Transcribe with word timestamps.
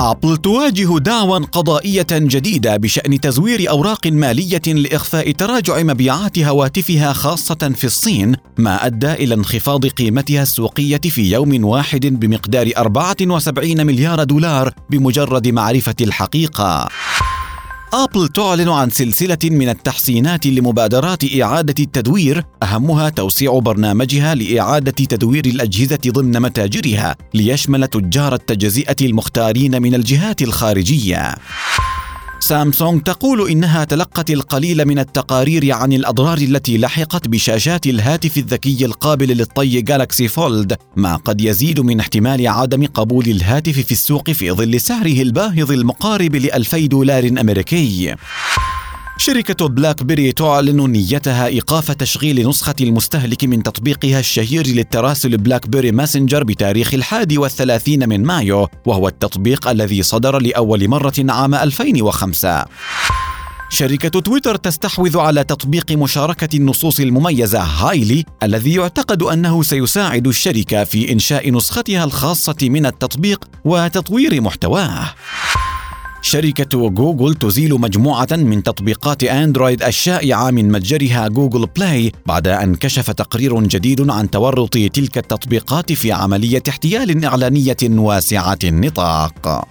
أبل 0.00 0.36
تواجه 0.36 0.98
دعوى 0.98 1.38
قضائية 1.52 2.06
جديدة 2.12 2.76
بشأن 2.76 3.20
تزوير 3.20 3.70
أوراق 3.70 4.06
مالية 4.06 4.62
لإخفاء 4.66 5.30
تراجع 5.30 5.82
مبيعات 5.82 6.38
هواتفها 6.38 7.12
خاصة 7.12 7.72
في 7.76 7.84
الصين، 7.84 8.36
ما 8.58 8.86
أدى 8.86 9.12
إلى 9.12 9.34
انخفاض 9.34 9.86
قيمتها 9.86 10.42
السوقية 10.42 11.00
في 11.00 11.32
يوم 11.32 11.64
واحد 11.64 12.06
بمقدار 12.06 12.70
74 12.76 13.86
مليار 13.86 14.24
دولار 14.24 14.74
بمجرد 14.90 15.48
معرفة 15.48 15.94
الحقيقة. 16.00 16.88
آبل 17.92 18.28
تعلن 18.28 18.68
عن 18.68 18.90
سلسلة 18.90 19.38
من 19.44 19.68
التحسينات 19.68 20.46
لمبادرات 20.46 21.40
إعادة 21.40 21.74
التدوير 21.78 22.44
أهمها 22.62 23.08
توسيع 23.08 23.58
برنامجها 23.58 24.34
لإعادة 24.34 24.90
تدوير 24.90 25.46
الأجهزة 25.46 25.98
ضمن 26.06 26.40
متاجرها 26.40 27.16
ليشمل 27.34 27.86
تجار 27.86 28.34
التجزئة 28.34 28.96
المختارين 29.00 29.82
من 29.82 29.94
الجهات 29.94 30.42
الخارجية. 30.42 31.34
سامسونج 32.50 33.02
تقول 33.02 33.50
إنها 33.50 33.84
تلقت 33.84 34.30
القليل 34.30 34.84
من 34.84 34.98
التقارير 34.98 35.72
عن 35.72 35.92
الأضرار 35.92 36.38
التي 36.38 36.78
لحقت 36.78 37.28
بشاشات 37.28 37.86
الهاتف 37.86 38.38
الذكي 38.38 38.84
القابل 38.84 39.28
للطي 39.28 39.80
Galaxy 39.80 40.28
Fold 40.28 40.76
ما 40.96 41.16
قد 41.16 41.40
يزيد 41.40 41.80
من 41.80 42.00
احتمال 42.00 42.48
عدم 42.48 42.86
قبول 42.86 43.24
الهاتف 43.24 43.78
في 43.78 43.92
السوق 43.92 44.30
في 44.30 44.52
ظل 44.52 44.80
سعره 44.80 45.22
الباهظ 45.22 45.72
المقارب 45.72 46.36
ل 46.36 46.50
2000 46.50 46.86
دولار 46.86 47.28
أمريكي. 47.28 48.14
شركة 49.20 49.68
BlackBerry 49.68 50.32
تعلن 50.32 50.90
نيتها 50.90 51.46
إيقاف 51.46 51.90
تشغيل 51.90 52.48
نسخة 52.48 52.74
المستهلك 52.80 53.44
من 53.44 53.62
تطبيقها 53.62 54.20
الشهير 54.20 54.66
للتراسل 54.66 55.36
BlackBerry 55.36 55.92
Messenger 55.92 56.44
بتاريخ 56.44 56.94
الحادي 56.94 57.38
والثلاثين 57.38 58.08
من 58.08 58.24
مايو 58.24 58.68
وهو 58.86 59.08
التطبيق 59.08 59.68
الذي 59.68 60.02
صدر 60.02 60.38
لأول 60.38 60.88
مرة 60.88 61.12
عام 61.18 61.54
2005 61.54 62.64
شركة 63.70 64.20
تويتر 64.20 64.56
تستحوذ 64.56 65.18
على 65.18 65.44
تطبيق 65.44 65.92
مشاركة 65.92 66.56
النصوص 66.56 67.00
المميزة 67.00 67.60
Highly 67.60 68.24
الذي 68.42 68.74
يعتقد 68.74 69.22
أنه 69.22 69.62
سيساعد 69.62 70.26
الشركة 70.26 70.84
في 70.84 71.12
إنشاء 71.12 71.50
نسختها 71.52 72.04
الخاصة 72.04 72.56
من 72.62 72.86
التطبيق 72.86 73.44
وتطوير 73.64 74.40
محتواه. 74.40 75.14
شركة 76.30 76.88
جوجل 76.88 77.34
تزيل 77.34 77.74
مجموعة 77.74 78.28
من 78.32 78.62
تطبيقات 78.62 79.24
أندرويد 79.24 79.82
الشائعة 79.82 80.50
من 80.50 80.72
متجرها 80.72 81.28
Google 81.28 81.66
Play 81.76 82.12
بعد 82.26 82.48
أن 82.48 82.74
كشف 82.74 83.10
تقرير 83.10 83.60
جديد 83.62 84.10
عن 84.10 84.30
تورط 84.30 84.74
تلك 84.74 85.18
التطبيقات 85.18 85.92
في 85.92 86.12
عملية 86.12 86.62
احتيال 86.68 87.24
إعلانية 87.24 87.76
واسعة 87.82 88.58
النطاق. 88.64 89.68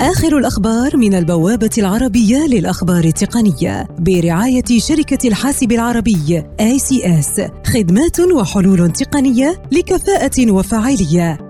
آخر 0.00 0.38
الأخبار 0.38 0.96
من 0.96 1.14
البوابة 1.14 1.70
العربية 1.78 2.46
للأخبار 2.46 3.04
التقنية 3.04 3.86
برعاية 3.98 4.78
شركة 4.78 5.28
الحاسب 5.28 5.72
العربي 5.72 6.42
ACS 6.60 7.50
خدمات 7.74 8.20
وحلول 8.20 8.92
تقنية 8.92 9.62
بكفاءة 9.72 10.50
وفاعلية 10.50 11.49